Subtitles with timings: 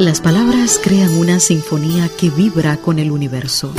[0.00, 3.72] Las palabras crean una sinfonía que vibra con el universo.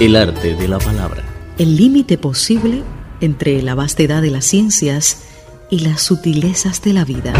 [0.00, 1.22] El arte de la palabra.
[1.58, 2.82] El límite posible
[3.20, 5.28] entre la vastedad de las ciencias
[5.70, 7.32] y las sutilezas de la vida.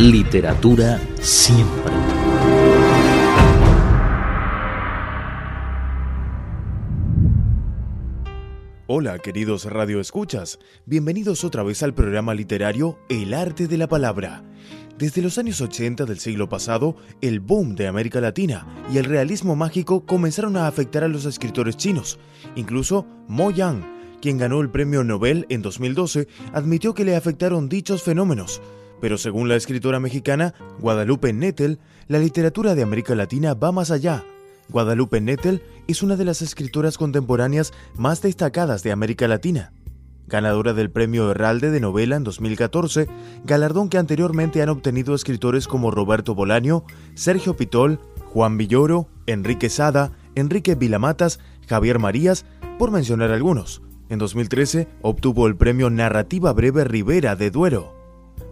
[0.00, 1.92] Literatura siempre.
[8.88, 14.42] Hola queridos radioescuchas, bienvenidos otra vez al programa literario El arte de la palabra
[14.98, 19.56] desde los años 80 del siglo pasado, el boom de América Latina y el realismo
[19.56, 22.18] mágico comenzaron a afectar a los escritores chinos.
[22.54, 23.84] Incluso Mo Yang,
[24.20, 28.62] quien ganó el premio Nobel en 2012, admitió que le afectaron dichos fenómenos.
[29.00, 34.24] Pero según la escritora mexicana Guadalupe Nettel, la literatura de América Latina va más allá.
[34.68, 39.72] Guadalupe Nettel es una de las escritoras contemporáneas más destacadas de América Latina
[40.26, 43.08] ganadora del Premio Herralde de Novela en 2014,
[43.44, 50.12] galardón que anteriormente han obtenido escritores como Roberto Bolaño, Sergio Pitol, Juan Villoro, Enrique Sada,
[50.34, 52.44] Enrique Vilamatas, Javier Marías,
[52.78, 53.82] por mencionar algunos.
[54.08, 57.94] En 2013 obtuvo el Premio Narrativa Breve Rivera de Duero.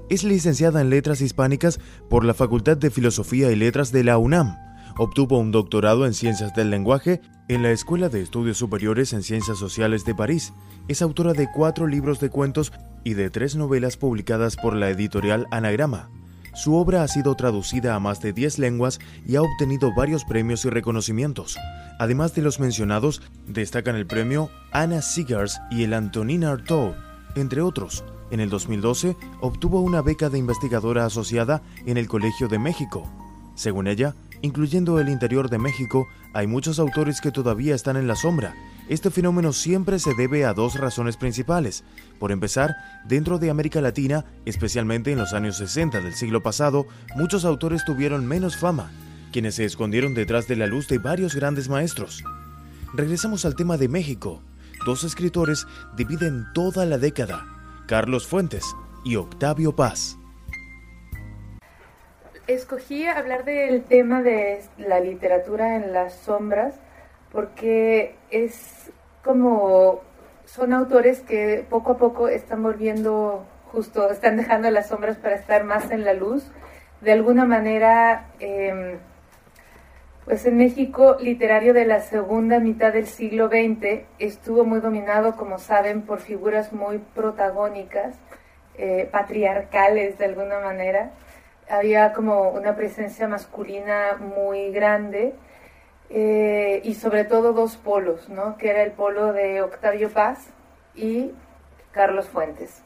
[0.09, 4.57] Es licenciada en Letras Hispánicas por la Facultad de Filosofía y Letras de la UNAM.
[4.99, 9.57] Obtuvo un doctorado en Ciencias del Lenguaje en la Escuela de Estudios Superiores en Ciencias
[9.57, 10.53] Sociales de París
[10.87, 15.47] es autora de cuatro libros de cuentos y de tres novelas publicadas por la editorial
[15.51, 16.11] Anagrama.
[16.55, 20.67] Su obra ha sido traducida a más de 10 lenguas y ha obtenido varios premios
[20.67, 21.57] y reconocimientos.
[21.99, 26.93] Además de los mencionados, destacan el premio Anna Seegers y el Antonina Artaud,
[27.35, 28.05] entre otros.
[28.31, 33.11] En el 2012 obtuvo una beca de investigadora asociada en el Colegio de México.
[33.55, 38.17] Según ella, incluyendo el interior de México, hay muchos autores que todavía están en la
[38.17, 38.55] sombra
[38.89, 41.85] este fenómeno siempre se debe a dos razones principales.
[42.19, 42.75] Por empezar,
[43.07, 48.27] dentro de América Latina, especialmente en los años 60 del siglo pasado, muchos autores tuvieron
[48.27, 48.91] menos fama,
[49.33, 52.25] quienes se escondieron detrás de la luz de varios grandes maestros.
[52.93, 54.43] Regresamos al tema de México.
[54.85, 55.67] Dos escritores
[55.97, 57.47] dividen toda la década,
[57.87, 58.65] Carlos Fuentes
[59.05, 60.19] y Octavio Paz.
[62.53, 66.75] Escogí hablar del tema de la literatura en las sombras
[67.31, 68.93] porque es
[69.25, 70.03] como
[70.45, 75.65] son autores que poco a poco están volviendo justo, están dejando las sombras para estar
[75.65, 76.45] más en la luz.
[77.01, 78.99] De alguna manera, em,
[80.27, 85.59] pues en México literario de la segunda mitad del siglo XX estuvo muy dominado, como
[85.59, 88.15] saben, por figuras muy protagónicas,
[88.77, 91.13] eh, patriarcales de alguna manera.
[91.69, 95.35] Había como una presencia masculina muy grande
[96.11, 98.57] eh, y sobre todo dos polos, ¿no?
[98.59, 100.49] que era el polo de Octavio Paz
[100.95, 101.33] y
[101.93, 102.83] Carlos Fuentes.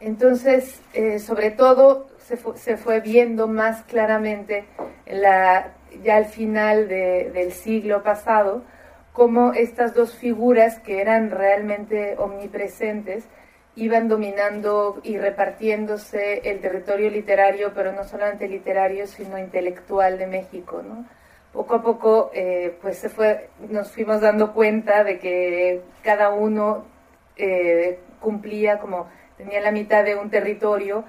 [0.00, 4.64] Entonces, eh, sobre todo se, fue viendo más claramente
[5.06, 5.72] la,
[6.02, 8.62] ya al final del siglo pasado
[9.12, 13.24] cómo estas dos figuras que eran realmente omnipresentes
[13.76, 20.82] iban dominando y repartiéndose el territorio literario, pero no solamente literario, sino intelectual de México,
[20.82, 21.04] ¿no?
[21.54, 26.84] poco a poco eh, pues se fue, nos fuimos dando cuenta de que cada uno
[27.36, 29.08] eh, cumplía como
[29.38, 31.04] tenía la mitad de un territorio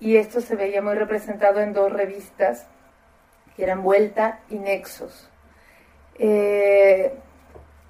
[0.00, 2.66] y esto se veía muy representado en dos revistas
[3.54, 5.28] que eran Vuelta y Nexos.
[6.18, 7.12] Eh,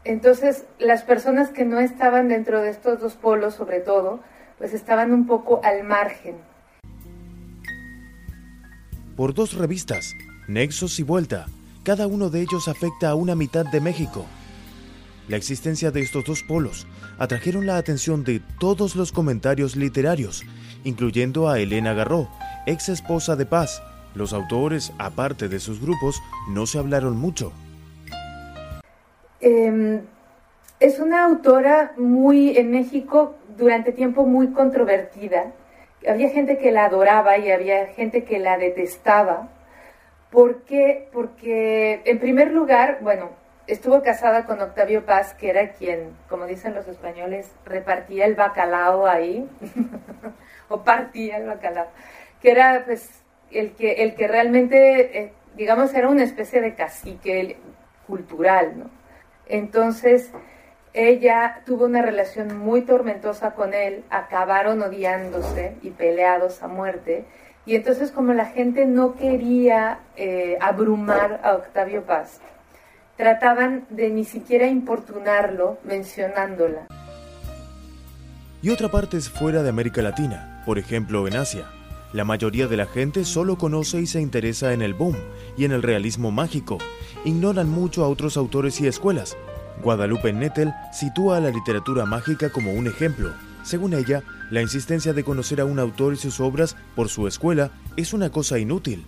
[0.04, 4.20] entonces las personas que no estaban dentro de estos dos polos sobre todo
[4.58, 6.36] pues estaban un poco al margen.
[9.16, 10.14] Por dos revistas,
[10.48, 11.46] Nexos y Vuelta,
[11.82, 14.24] cada uno de ellos afecta a una mitad de México.
[15.28, 16.86] La existencia de estos dos polos
[17.18, 20.44] atrajeron la atención de todos los comentarios literarios,
[20.84, 22.28] incluyendo a Elena Garró,
[22.66, 23.82] ex esposa de Paz.
[24.14, 27.52] Los autores, aparte de sus grupos, no se hablaron mucho.
[29.42, 30.00] Em,
[30.80, 35.52] es una autora muy en México durante tiempo muy controvertida.
[36.08, 39.50] Había gente que la adoraba y había gente que la detestaba
[40.32, 41.10] ¿Por qué?
[41.12, 43.28] Porque, en primer lugar, bueno,
[43.66, 49.06] estuvo casada con Octavio Paz, que era quien, como dicen los españoles, repartía el bacalao
[49.06, 49.46] ahí,
[50.70, 51.88] o partía el bacalao,
[52.40, 57.58] que era pues el que, el que realmente, eh, digamos, era una especie de cacique
[58.06, 59.01] cultural, ¿no?
[59.46, 60.30] Entonces,
[60.94, 67.24] ella tuvo una relación muy tormentosa con él, acabaron odiándose y peleados a muerte,
[67.64, 72.40] y entonces como la gente no quería eh, abrumar a Octavio Paz,
[73.16, 76.88] trataban de ni siquiera importunarlo mencionándola.
[78.60, 81.66] Y otra parte es fuera de América Latina, por ejemplo en Asia.
[82.12, 85.16] La mayoría de la gente solo conoce y se interesa en el boom
[85.56, 86.76] y en el realismo mágico.
[87.24, 89.34] Ignoran mucho a otros autores y escuelas.
[89.82, 93.32] Guadalupe Nettel sitúa a la literatura mágica como un ejemplo.
[93.62, 97.70] Según ella, la insistencia de conocer a un autor y sus obras por su escuela
[97.96, 99.06] es una cosa inútil.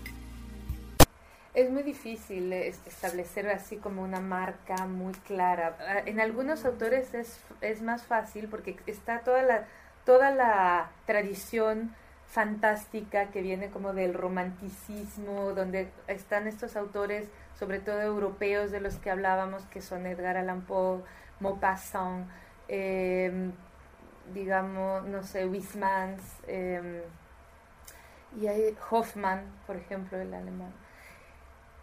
[1.53, 5.77] Es muy difícil establecer así como una marca muy clara.
[5.79, 9.69] Ah, en algunos autores es, es más fácil porque está toda la,
[10.07, 11.93] toda la tradición
[12.35, 18.97] fantástica que viene como del romanticismo, donde están estos autores, sobre todo europeos, de los
[18.97, 21.05] que hablábamos, que son Edgar Allan Poe,
[21.39, 22.27] Maupassant,
[22.67, 23.53] em,
[24.33, 27.03] digamos, no sé, Wismans, em,
[28.41, 30.73] y hay Hoffman, por ejemplo, el alemán,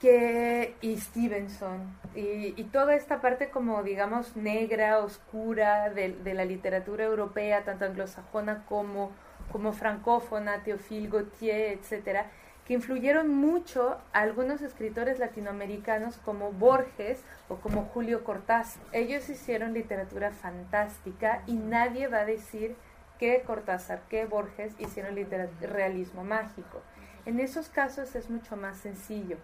[0.01, 7.05] que, y Stevenson, y, toda esta parte como, digamos, negra, oscura de, de la literatura
[7.05, 9.11] europea, tanto anglosajona como
[9.51, 12.27] como francófona, Théophile Gautier, etcétera,
[12.65, 18.83] que influyeron mucho a algunos escritores latinoamericanos como Borges o como Julio Cortázar.
[18.91, 22.75] Ellos hicieron literatura fantástica y nadie va a decir
[23.19, 25.15] que Cortázar, que Borges hicieron
[25.61, 26.81] realismo mágico.
[27.25, 29.37] En esos casos es mucho más sencillo,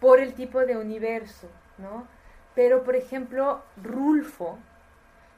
[0.00, 1.48] por el tipo de universo,
[1.78, 2.06] ¿no?
[2.54, 4.58] Pero, por ejemplo, Rulfo,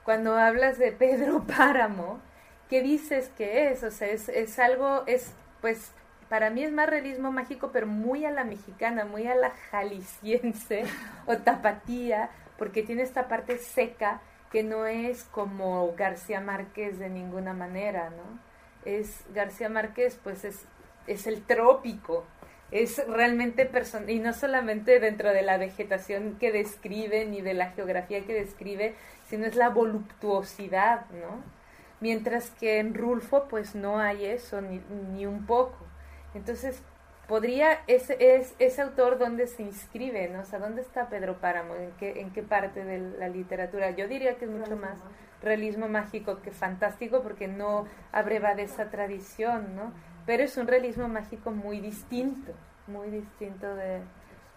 [0.05, 2.21] cuando hablas de Pedro Páramo,
[2.69, 3.83] ¿qué dices que es?
[3.83, 5.93] O sea, es, es algo, es, pues,
[6.29, 10.85] para mí es más realismo mágico, pero muy a la mexicana, muy a la jalisciense
[11.27, 14.21] o tapatía, porque tiene esta parte seca
[14.53, 18.39] que no es como García Márquez de ninguna manera, ¿no?
[18.85, 20.65] Es García Márquez, pues es,
[21.07, 22.25] es el trópico,
[22.71, 27.71] es realmente personal, y no solamente dentro de la vegetación que describe, ni de la
[27.73, 28.95] geografía que describe,
[29.29, 31.58] sino es la voluptuosidad, ¿no?
[32.01, 34.81] Mientras que en Rulfo pues no hay eso ni,
[35.13, 35.87] ni un poco.
[36.35, 36.83] Entonces,
[37.29, 40.41] podría, ese, es, ese autor dónde se inscribe, ¿no?
[40.41, 41.77] O sea, ¿dónde está Pedro Páramo?
[41.77, 43.91] ¿En qué, ¿En qué parte de la literatura?
[43.91, 44.99] Yo diría que es mucho más
[45.43, 49.93] realismo mágico que fantástico porque no abreva de esa tradición, ¿no?
[50.27, 52.53] Pero es un realismo mágico muy distinto,
[52.87, 54.01] muy distinto de,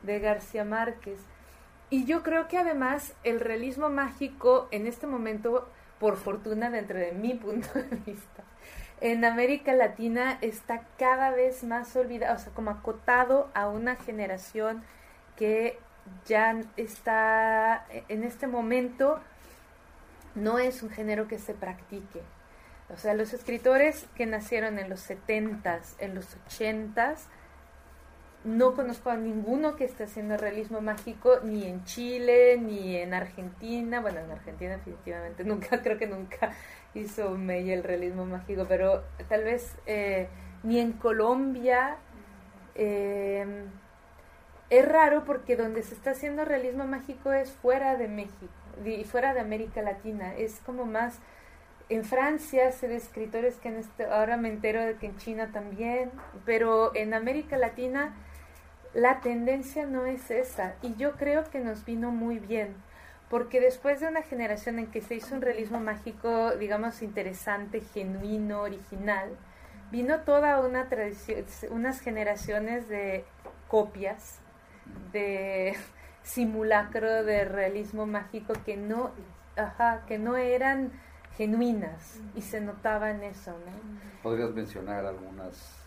[0.02, 1.20] de García Márquez.
[1.90, 5.68] Y yo creo que además el realismo mágico en este momento
[6.02, 8.44] por fortuna dentro de mi punto de vista,
[9.00, 14.84] en América Latina está cada vez más olvidado, o sea, como acotado a una generación
[15.38, 15.80] que
[16.26, 19.20] ya está en este momento
[20.34, 22.22] no es un género que se practique.
[22.90, 27.20] O sea, los escritores que nacieron en los 70s, en los 80s,
[28.44, 34.02] no conozco a ninguno que esté haciendo realismo mágico ni en Chile ni en Argentina.
[34.02, 36.52] Bueno, en Argentina definitivamente nunca, creo que nunca
[36.94, 40.28] hizo Mey el realismo mágico, pero tal vez eh,
[40.64, 41.98] ni en Colombia.
[42.76, 43.66] Eh,
[44.70, 48.54] es raro porque donde se está haciendo realismo mágico es fuera de México
[48.86, 50.34] y fuera de América Latina.
[50.34, 51.20] Es como más
[51.90, 56.10] en Francia se de escritores que en ahora me entero de que en China también,
[56.46, 58.16] pero en América Latina
[58.94, 62.76] la tendencia no es esa y yo creo que nos vino muy bien
[63.32, 68.62] porque después de una generación en que se hizo un realismo mágico, digamos, interesante, genuino,
[68.62, 69.30] original,
[69.90, 73.24] vino toda una tradición, unas generaciones de
[73.70, 74.40] copias,
[75.14, 75.78] de
[76.24, 79.12] simulacro de realismo mágico que no,
[79.56, 80.92] ajá, que no eran
[81.38, 84.22] genuinas y se notaba en eso, ¿no?
[84.22, 85.81] ¿Podrías mencionar algunas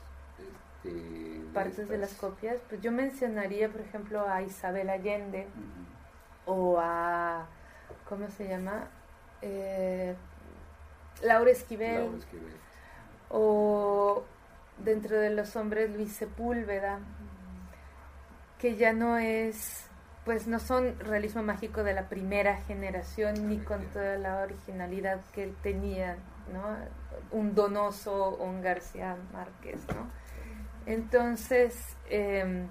[0.85, 5.47] este, partes de, las copias, pues yo mencionaría, por ejemplo, a Isabel Allende
[6.47, 7.47] o a,
[8.09, 8.89] ¿cómo se llama?
[9.41, 10.15] Eh,
[11.23, 12.11] Laura, Esquivel,
[13.31, 14.25] o
[14.79, 16.99] dentro de los hombres Luis Sepúlveda,
[18.59, 19.87] que ya no es,
[20.25, 25.45] pues no son realismo mágico de la primera generación ni con toda la originalidad que
[25.45, 26.17] él tenía,
[26.53, 26.77] ¿no?
[27.31, 30.24] Un Donoso o un García Márquez, ¿no?
[30.87, 32.69] Entonces, em,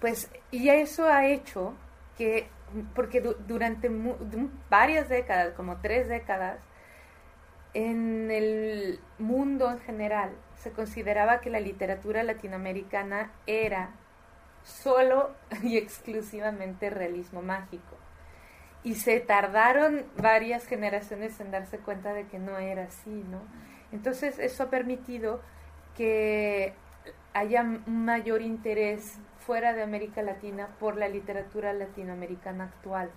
[0.00, 1.74] pues, y eso ha hecho
[2.16, 2.48] que,
[2.94, 3.90] porque durante
[4.70, 6.58] varias décadas, como tres décadas,
[7.74, 13.90] en el mundo en general se consideraba que la literatura latinoamericana era
[14.62, 17.96] solo y exclusivamente realismo mágico.
[18.82, 23.40] Y se tardaron varias generaciones en darse cuenta de que no era así, ¿no?
[23.92, 25.40] Entonces eso ha permitido
[25.96, 26.74] que
[27.34, 33.10] haya mayor interés fuera de América Latina por la literatura latinoamericana actual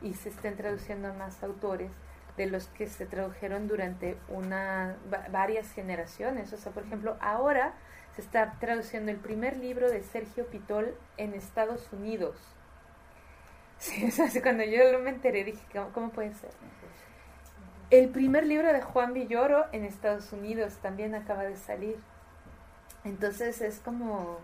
[0.00, 1.90] y se estén traduciendo más autores
[2.38, 4.96] de los que se tradujeron durante una
[5.30, 6.52] varias generaciones.
[6.52, 7.74] O sea, por ejemplo, ahora
[8.14, 12.36] se está traduciendo el primer libro de Sergio Pitol en Estados Unidos.
[13.80, 14.10] Sí,
[14.42, 15.62] cuando yo me enteré dije,
[15.94, 16.50] ¿cómo, puede ser?
[17.90, 21.96] El primer libro de Juan Villoro en Estados Unidos también acaba de salir.
[23.04, 24.38] Entonces es como,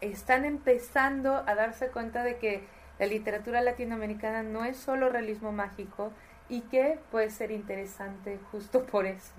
[0.00, 2.62] están empezando a darse cuenta de que
[2.98, 6.12] la literatura latinoamericana no es solo realismo mágico
[6.48, 9.32] y que puede ser interesante justo por eso.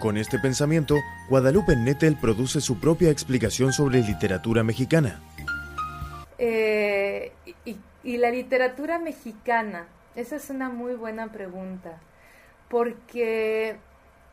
[0.00, 0.96] Con este pensamiento,
[1.28, 5.20] Guadalupe Nettel produce su propia explicación sobre literatura mexicana.
[6.38, 7.32] Eh,
[8.02, 9.84] y, la literatura mexicana,
[10.16, 11.98] esa es una muy buena pregunta,
[12.70, 13.76] porque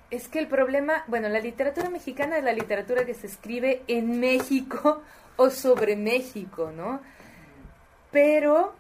[0.09, 4.19] es que el problema, bueno, la literatura mexicana es la literatura que se escribe en
[4.19, 5.01] México
[5.37, 7.01] o sobre México, ¿no?
[8.11, 8.73] Pero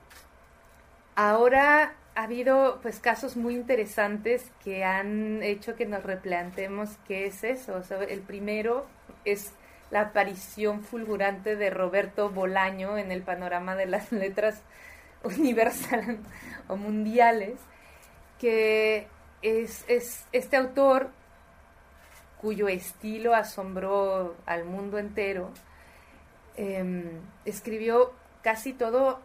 [1.15, 7.43] ahora ha habido pues casos muy interesantes que han hecho que nos replanteemos qué es
[7.43, 7.81] eso.
[8.07, 8.87] el primero
[9.25, 9.51] es
[9.91, 14.61] la aparición fulgurante de Roberto Bolaño en el panorama de las letras
[15.23, 16.17] universales
[16.67, 17.55] o mundiales,
[18.39, 19.07] que
[19.41, 19.85] es,
[20.31, 21.09] este autor
[22.41, 25.51] cuyo estilo asombró al mundo entero,
[26.55, 28.13] em, escribió
[28.43, 29.19] casi todo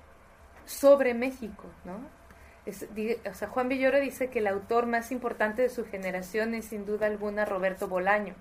[0.64, 2.23] sobre México, ¿no?
[2.64, 6.87] o sea, Juan Villoro dice que el autor más importante de su generación es sin
[6.87, 8.37] duda alguna Roberto Bolaño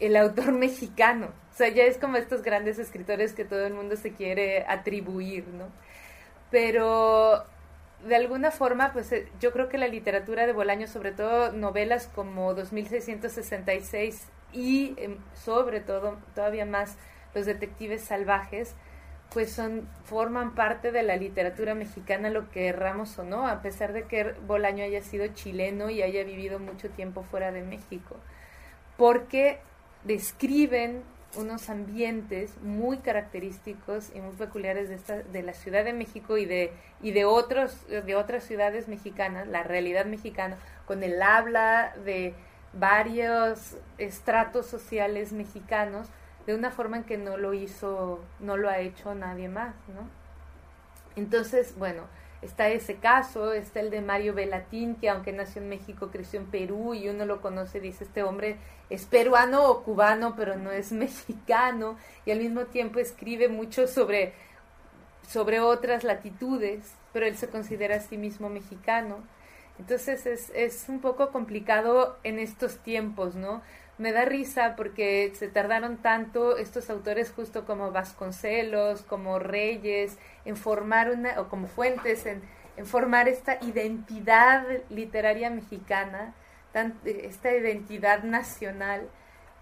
[0.00, 1.26] el autor mexicano.
[1.52, 5.46] O sea, ya es como estos grandes escritores que todo el mundo se quiere atribuir,
[5.48, 5.66] ¿no?
[6.50, 7.44] Pero
[8.06, 12.08] de alguna forma, pues eh, yo creo que la literatura de Bolaño, sobre todo novelas
[12.14, 16.96] como 2666 y em, sobre todo, todavía más,
[17.34, 18.74] Los Detectives Salvajes,
[19.32, 23.92] pues son, forman parte de la literatura mexicana, lo que erramos o no, a pesar
[23.92, 28.16] de que Bolaño haya sido chileno y haya vivido mucho tiempo fuera de México.
[28.96, 29.60] Porque
[30.04, 31.02] describen
[31.36, 36.44] unos ambientes muy característicos y muy peculiares de, esta, de la Ciudad de México y
[36.44, 40.56] de, y de, otros, de otras ciudades mexicanas, la realidad mexicana,
[40.86, 42.34] con el habla de
[42.72, 46.08] varios estratos sociales mexicanos,
[46.46, 50.08] de una forma en que no lo hizo, no lo ha hecho nadie más, ¿no?
[51.16, 52.04] Entonces, bueno,
[52.42, 56.46] está ese caso, está el de Mario Velatín, que aunque nació en México, creció en
[56.46, 58.56] Perú y uno lo conoce, dice, este hombre
[58.88, 64.32] es peruano o cubano, pero no es mexicano, y al mismo tiempo escribe mucho sobre,
[65.28, 69.18] sobre otras latitudes, pero él se considera a sí mismo mexicano.
[69.78, 73.62] Entonces es, es un poco complicado en estos tiempos, ¿no?
[74.00, 80.16] Me da risa porque se tardaron tanto estos autores justo como Vasconcelos, como Reyes,
[80.46, 82.40] en formar una, o como Fuentes, en,
[82.86, 86.32] formar esta identidad literaria mexicana,
[87.04, 89.06] esta identidad nacional,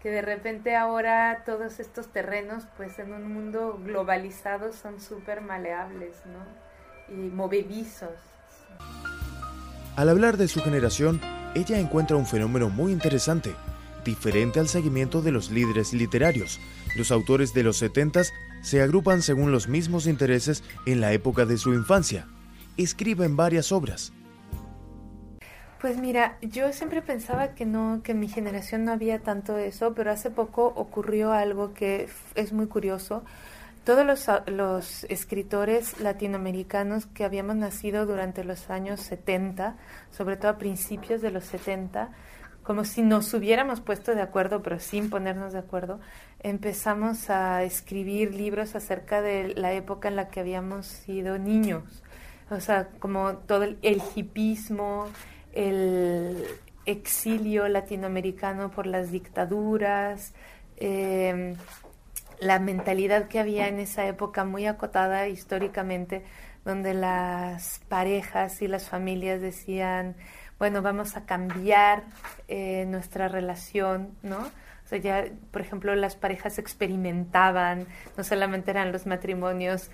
[0.00, 6.14] que de repente ahora todos estos terrenos, pues en un mundo globalizado, son súper maleables,
[6.26, 7.12] ¿no?
[7.12, 8.14] Y movedizos.
[9.96, 11.20] Al hablar de su generación,
[11.56, 13.56] ella encuentra un fenómeno muy interesante
[14.04, 16.60] diferente al seguimiento de los líderes literarios.
[16.96, 18.22] Los autores de los 70
[18.62, 22.26] se agrupan según los mismos intereses en la época de su infancia.
[22.76, 24.12] Escriben varias obras.
[25.80, 29.94] Pues mira, yo siempre pensaba que no, que en mi generación no había tanto eso,
[29.94, 33.22] pero hace poco ocurrió algo que es muy curioso.
[33.84, 39.76] Todos los, los escritores latinoamericanos que habíamos nacido durante los años 70,
[40.10, 42.10] sobre todo a principios de los 70,
[42.68, 46.00] como si nos hubiéramos puesto de acuerdo, pero sin ponernos de acuerdo,
[46.40, 52.02] empezamos a escribir libros acerca de la época en la que habíamos sido niños.
[52.50, 55.06] O sea, como todo el, hipismo,
[55.54, 56.44] el
[56.84, 60.34] exilio latinoamericano por las dictaduras,
[60.76, 61.56] em,
[62.38, 66.22] la mentalidad que había en esa época muy acotada históricamente,
[66.66, 70.16] donde las parejas y las familias decían,
[70.58, 72.04] bueno, vamos a cambiar
[72.48, 74.38] eh, nuestra relación, ¿no?
[74.38, 77.86] O sea, ya, por ejemplo, las parejas experimentaban,
[78.16, 79.90] no solamente eran los matrimonios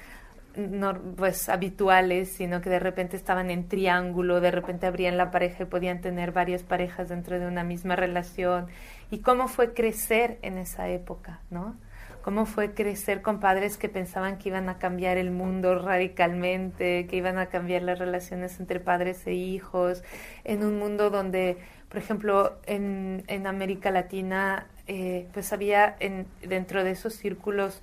[0.56, 5.64] no, pues habituales, sino que de repente estaban en triángulo, de repente abrían la pareja
[5.64, 8.68] y podían tener varias parejas dentro de una misma relación.
[9.10, 11.76] Y cómo fue crecer en esa época, ¿no?
[12.24, 17.16] Cómo fue crecer con padres que pensaban que iban a cambiar el mundo radicalmente, que
[17.16, 20.02] iban a cambiar las relaciones entre padres e hijos,
[20.42, 21.58] en un mundo donde,
[21.90, 27.82] por ejemplo, en, en América Latina, eh, pues había en, dentro de esos círculos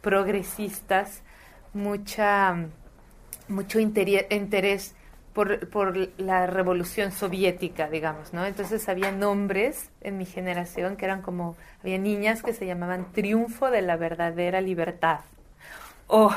[0.00, 1.22] progresistas
[1.72, 2.66] mucha,
[3.46, 4.96] mucho interés
[5.44, 8.44] por, la revolución soviética, digamos, ¿no?
[8.44, 13.70] Entonces había nombres en mi generación que eran como, había niñas que se llamaban Triunfo
[13.70, 15.20] de la verdadera libertad,
[16.08, 16.32] o,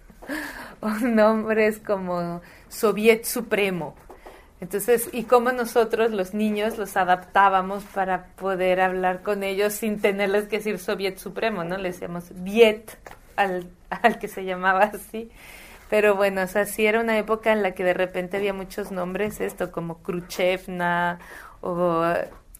[0.80, 3.94] o nombres como Soviet Supremo,
[4.60, 10.48] entonces, ¿y cómo nosotros los niños los adaptábamos para poder hablar con ellos sin tenerles
[10.48, 11.76] que decir Soviet Supremo, ¿no?
[11.78, 12.98] Le decíamos Viet
[13.36, 15.30] al, al que se llamaba así.
[15.88, 18.90] Pero bueno, o sea, sí era una época en la que de repente había muchos
[18.90, 21.18] nombres, esto como Khrushchevna
[21.60, 22.04] o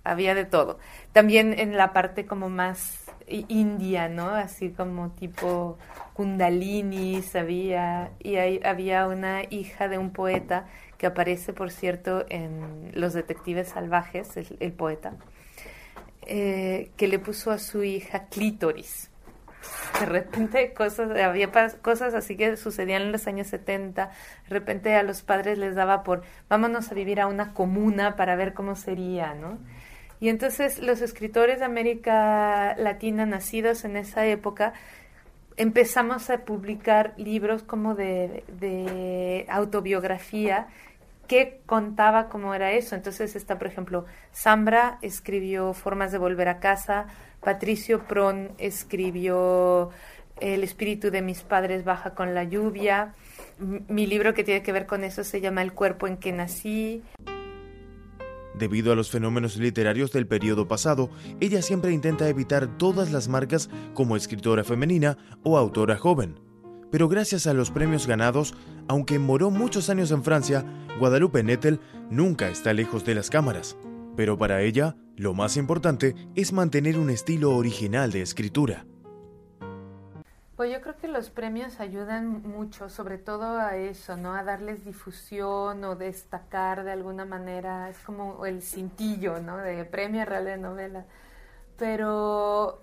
[0.05, 0.79] había de todo.
[1.13, 4.31] También en la parte como más india, ¿no?
[4.31, 5.79] Así como tipo
[6.15, 10.67] Kundalini, sabía, y había una hija de un poeta
[10.97, 15.15] que aparece, por cierto, en Los Detectives Salvajes, el, poeta,
[16.27, 19.11] eh, que le puso a su hija clítoris.
[20.01, 21.51] De repente cosas, había
[21.83, 26.05] cosas así que sucedían en los años 70, de repente a los padres les daba
[26.05, 29.59] por, vámonos a vivir a una comuna para ver cómo sería, ¿no?
[30.21, 34.73] Y entonces los escritores de América Latina nacidos en esa época
[35.57, 40.69] empezamos a publicar libros como de, de autobiografía
[41.29, 42.97] que contaba cómo era eso.
[42.97, 47.07] Entonces está, por ejemplo, Zambra escribió Formas de Volver a Casa,
[47.41, 49.91] Patricio Pron escribió
[50.41, 53.15] El espíritu de mis padres baja con la lluvia.
[53.59, 57.03] Mi libro que tiene que ver con eso se llama El cuerpo en que nací.
[58.55, 63.71] Debido a los fenómenos literarios del periodo pasado, ella siempre intenta evitar todas las marcas
[63.95, 66.48] como escritora femenina o autora joven.
[66.91, 68.55] Pero gracias a los premios ganados,
[68.89, 70.65] aunque moró muchos años en Francia,
[70.99, 71.81] Guadalupe Nettel
[72.11, 73.77] nunca está lejos de las cámaras.
[74.17, 78.87] Pero para ella, lo más importante es mantener un estilo original de escritura.
[80.57, 84.35] Pues yo creo que los premios ayudan mucho, sobre todo a eso, ¿no?
[84.35, 87.89] A darles difusión o destacar de alguna manera.
[87.91, 89.59] Es como el cintillo, ¿no?
[89.59, 91.05] De premio real de novela.
[91.77, 92.83] Pero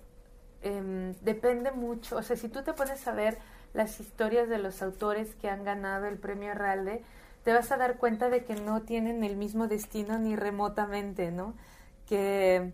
[0.62, 2.16] em, depende mucho.
[2.16, 3.36] O sea, si tú te pones a ver
[3.76, 7.04] las historias de los autores que han ganado el premio Ralde,
[7.44, 11.54] te vas a dar cuenta de que no tienen el mismo destino ni remotamente, ¿no?
[12.08, 12.72] Que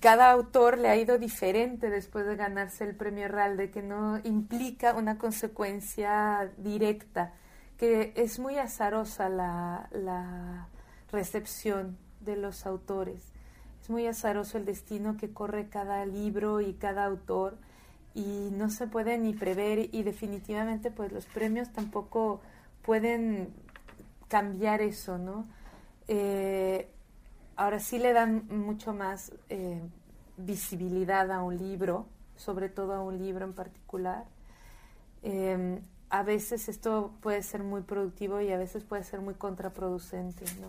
[0.00, 4.92] cada autor le ha ido diferente después de ganarse el premio Ralde, que no implica
[4.92, 7.32] una consecuencia directa,
[7.78, 10.68] que es muy azarosa la, la
[11.10, 13.32] recepción de los autores.
[13.80, 17.56] Es muy azaroso el destino que corre cada libro y cada autor
[18.18, 22.40] y no se puede ni prever y definitivamente pues los premios tampoco
[22.82, 23.54] pueden
[24.26, 25.46] cambiar eso, ¿no?
[26.08, 26.90] Eh,
[27.54, 29.80] ahora sí le dan mucho más eh,
[30.36, 34.24] visibilidad a un libro, sobre todo a un libro en particular.
[35.22, 40.44] Em, a veces esto puede ser muy productivo y a veces puede ser muy contraproducente,
[40.60, 40.68] ¿no?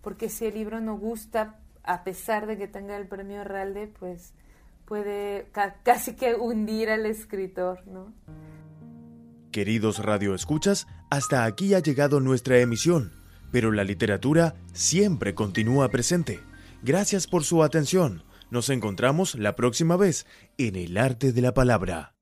[0.00, 4.32] Porque si el libro no gusta, a pesar de que tenga el premio Ralde, pues
[4.86, 5.50] puede
[5.82, 8.12] casi que hundir al escritor, ¿no?
[9.50, 13.12] Queridos radioescuchas, hasta aquí ha llegado nuestra emisión,
[13.52, 16.40] pero la literatura siempre continúa presente.
[16.82, 18.24] Gracias por su atención.
[18.50, 20.26] Nos encontramos la próxima vez
[20.58, 22.13] en el arte de la palabra.